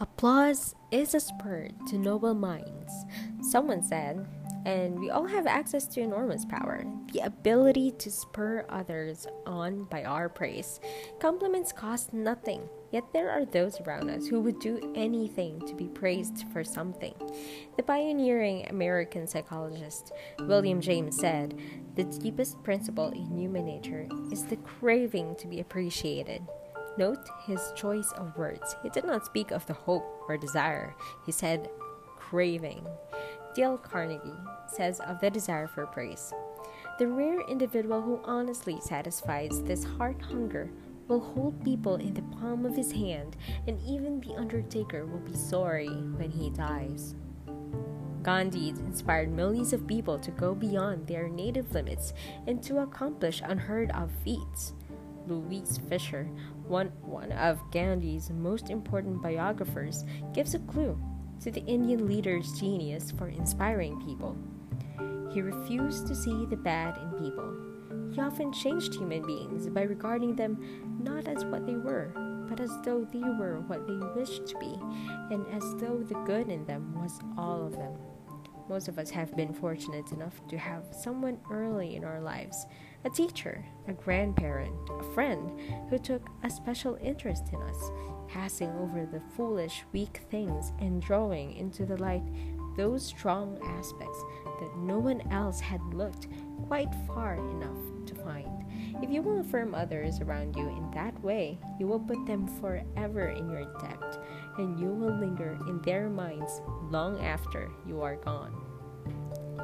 [0.00, 2.92] Applause is a spur to noble minds,
[3.42, 4.26] someone said,
[4.64, 10.04] and we all have access to enormous power the ability to spur others on by
[10.04, 10.78] our praise.
[11.20, 15.86] Compliments cost nothing, yet there are those around us who would do anything to be
[15.86, 17.14] praised for something.
[17.76, 21.58] The pioneering American psychologist William James said,
[21.94, 26.42] The deepest principle in human nature is the craving to be appreciated.
[26.98, 28.74] Note his choice of words.
[28.82, 31.70] He did not speak of the hope or desire, he said
[32.16, 32.84] craving.
[33.54, 34.34] Dale Carnegie
[34.66, 36.34] says of the desire for praise
[36.98, 40.70] The rare individual who honestly satisfies this heart hunger
[41.06, 43.36] will hold people in the palm of his hand,
[43.68, 47.14] and even the undertaker will be sorry when he dies.
[48.24, 52.12] Gandhi inspired millions of people to go beyond their native limits
[52.48, 54.74] and to accomplish unheard of feats.
[55.28, 56.28] Louis Fischer,
[56.68, 61.00] one, one of Gandhi's most important biographers, gives a clue
[61.40, 64.36] to the Indian leader's genius for inspiring people.
[65.32, 67.54] He refused to see the bad in people.
[68.12, 72.12] He often changed human beings by regarding them not as what they were,
[72.48, 74.74] but as though they were what they wished to be,
[75.30, 77.92] and as though the good in them was all of them.
[78.68, 82.66] Most of us have been fortunate enough to have someone early in our lives
[83.04, 85.52] a teacher, a grandparent, a friend
[85.88, 87.90] who took a special interest in us,
[88.26, 92.24] passing over the foolish, weak things and drawing into the light
[92.78, 94.24] those strong aspects
[94.60, 96.28] that no one else had looked
[96.68, 98.64] quite far enough to find.
[99.02, 103.28] If you will affirm others around you in that way, you will put them forever
[103.30, 104.22] in your debt,
[104.58, 108.52] and you will linger in their minds long after you are gone.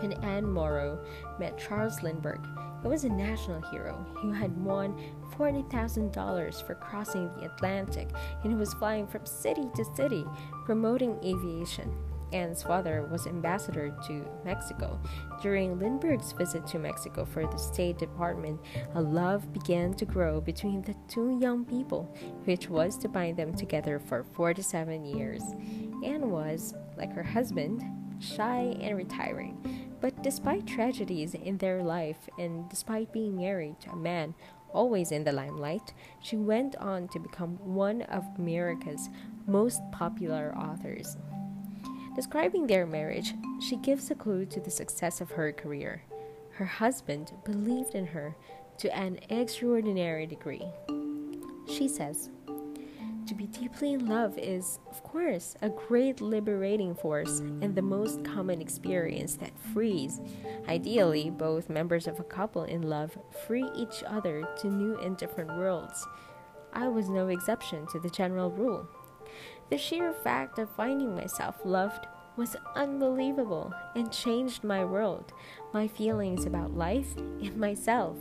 [0.00, 1.04] When Anne Morrow
[1.38, 2.46] met Charles Lindbergh,
[2.82, 4.98] he was a national hero who had won
[5.36, 8.08] $40,000 for crossing the Atlantic
[8.42, 10.24] and who was flying from city to city
[10.64, 11.92] promoting aviation.
[12.32, 15.00] Anne's father was ambassador to Mexico.
[15.42, 18.60] During Lindbergh's visit to Mexico for the State Department,
[18.94, 22.14] a love began to grow between the two young people,
[22.44, 25.42] which was to bind them together for 47 years.
[26.04, 27.82] Anne was, like her husband,
[28.20, 29.88] shy and retiring.
[30.00, 34.34] But despite tragedies in their life and despite being married to a man
[34.72, 39.08] always in the limelight, she went on to become one of America's
[39.46, 41.16] most popular authors.
[42.14, 46.02] Describing their marriage, she gives a clue to the success of her career.
[46.52, 48.36] Her husband believed in her
[48.78, 50.66] to an extraordinary degree.
[51.68, 52.30] She says,
[53.30, 58.24] to be deeply in love is, of course, a great liberating force and the most
[58.24, 60.20] common experience that frees.
[60.68, 63.16] Ideally, both members of a couple in love
[63.46, 66.04] free each other to new and different worlds.
[66.72, 68.88] I was no exception to the general rule.
[69.70, 75.32] The sheer fact of finding myself loved was unbelievable and changed my world,
[75.72, 78.16] my feelings about life and myself.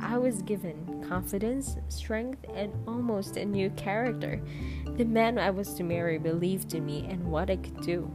[0.00, 4.40] I was given confidence, strength, and almost a new character.
[4.96, 8.08] The man I was to marry believed in me and what I could do,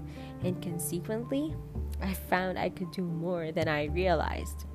[0.43, 1.55] and consequently,
[2.01, 4.65] I found I could do more than I realized.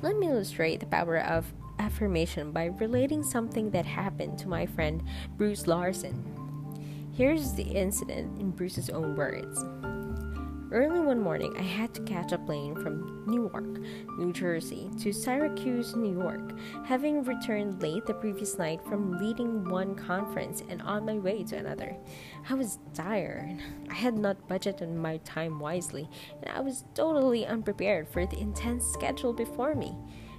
[0.00, 5.02] Let me illustrate the power of affirmation by relating something that happened to my friend
[5.36, 6.47] Bruce Larson.
[7.18, 9.64] Here's the incident in Bruce's own words.
[10.70, 13.80] Early one morning, I had to catch a plane from Newark,
[14.18, 19.96] New Jersey to Syracuse, New York, having returned late the previous night from leading one
[19.96, 21.96] conference and on my way to another.
[22.48, 23.58] I was tired.
[23.90, 26.08] I had not budgeted my time wisely,
[26.40, 29.92] and I was totally unprepared for the intense schedule before me.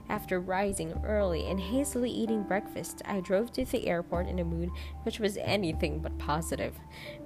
[0.09, 4.71] After rising early and hastily eating breakfast, I drove to the airport in a mood
[5.03, 6.75] which was anything but positive.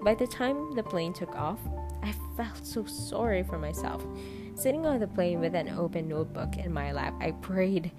[0.02, 1.60] By the time the plane took off,
[2.04, 4.06] I felt so sorry for myself.
[4.56, 7.92] Sitting on the plane with an open notebook in my lap, I prayed,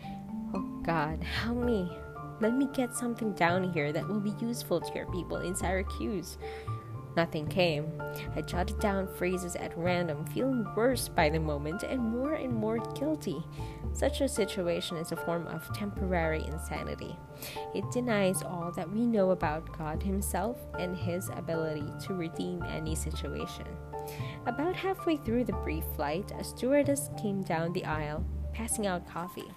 [0.55, 1.91] Oh God, help me.
[2.41, 6.37] Let me get something down here that will be useful to your people in Syracuse.
[7.16, 7.93] Nothing came.
[8.34, 12.78] I jotted down phrases at random, feeling worse by the moment and more and more
[12.94, 13.44] guilty.
[13.93, 17.16] Such a situation is a form of temporary insanity.
[17.75, 22.96] It denies all that we know about God Himself and His ability to redeem any
[22.96, 23.66] situation.
[24.46, 29.50] About halfway through the brief flight, a stewardess came down the aisle, passing out coffee.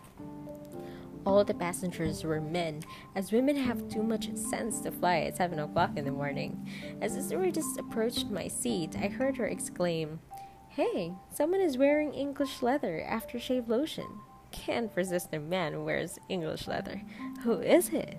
[1.28, 2.84] All the passengers were men,
[3.14, 6.72] as women have too much sense to fly at 7 o'clock in the morning.
[7.02, 10.22] As the stewardess approached my seat, I heard her exclaim,
[10.70, 14.08] Hey, someone is wearing English leather aftershave lotion.
[14.52, 17.02] Can't resist a man who wears English leather.
[17.42, 18.18] Who is it?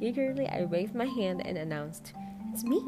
[0.00, 2.12] Eagerly, I waved my hand and announced,
[2.52, 2.80] it's me.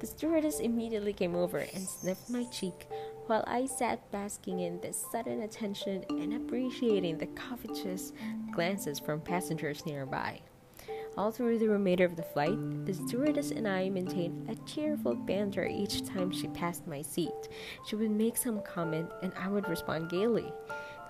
[0.00, 2.88] The stewardess immediately came over and sniffed my cheek
[3.26, 8.12] while I sat basking in the sudden attention and appreciating the covetous
[8.52, 10.40] glances from passengers nearby.
[11.16, 15.66] All through the remainder of the flight, the stewardess and I maintained a cheerful banter
[15.66, 17.48] each time she passed my seat.
[17.86, 20.52] She would make some comment and I would respond gaily.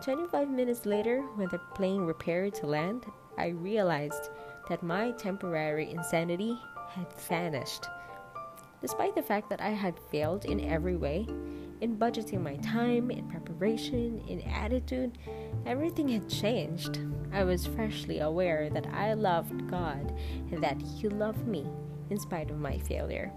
[0.03, 3.05] 25 minutes later, when the plane prepared to land,
[3.37, 4.31] I realized
[4.69, 6.57] that my temporary insanity
[6.91, 7.87] had vanished.
[8.81, 11.27] Despite the fact that I had failed in every way,
[11.81, 15.19] in budgeting my time, in preparation, in attitude,
[15.67, 17.01] everything had changed.
[17.33, 20.15] I was freshly aware that I loved God
[20.51, 21.67] and that He loved me
[22.11, 23.33] in spite of my failure.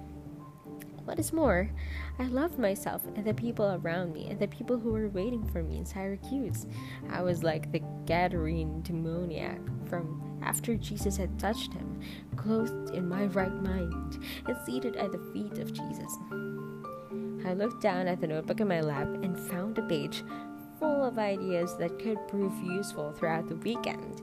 [1.05, 1.71] What is more,
[2.19, 5.63] I loved myself and the people around me and the people who were waiting for
[5.63, 6.67] me in Syracuse.
[7.09, 11.99] I was like the Gadarene demoniac from after Jesus had touched him,
[12.35, 16.15] clothed in my right mind, and seated at the feet of Jesus.
[17.45, 20.23] I looked down at the notebook in my lap and found a page
[20.79, 24.21] full of ideas that could prove useful throughout the weekend.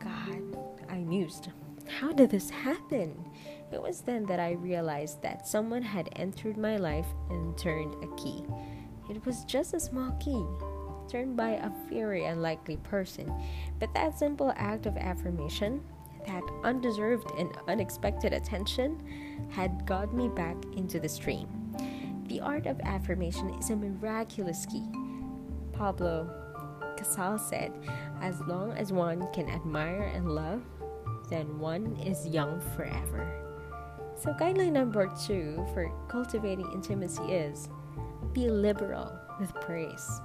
[0.00, 0.58] God,
[0.88, 1.48] I mused.
[1.88, 3.24] How did this happen?
[3.72, 8.14] It was then that I realized that someone had entered my life and turned a
[8.16, 8.44] key.
[9.10, 10.44] It was just a small key,
[11.10, 13.32] turned by a very unlikely person,
[13.78, 15.82] but that simple act of affirmation,
[16.26, 21.48] that undeserved and unexpected attention, had got me back into the stream.
[22.28, 24.84] The art of affirmation is a miraculous key.
[25.72, 26.28] Pablo
[26.98, 27.72] Casal said,
[28.20, 30.62] As long as one can admire and love,
[31.30, 33.26] then one is young forever.
[34.14, 37.70] So, guideline number two for cultivating intimacy is
[38.34, 40.20] be liberal with praise.